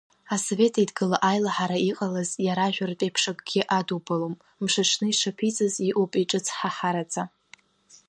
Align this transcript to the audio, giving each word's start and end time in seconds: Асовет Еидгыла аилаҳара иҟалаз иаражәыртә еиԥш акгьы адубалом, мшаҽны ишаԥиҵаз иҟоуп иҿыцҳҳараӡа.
Асовет 0.35 0.73
Еидгыла 0.79 1.17
аилаҳара 1.29 1.77
иҟалаз 1.89 2.29
иаражәыртә 2.45 3.03
еиԥш 3.05 3.23
акгьы 3.31 3.61
адубалом, 3.77 4.35
мшаҽны 4.63 5.05
ишаԥиҵаз 5.09 5.73
иҟоуп 5.89 6.11
иҿыцҳҳараӡа. 6.21 7.23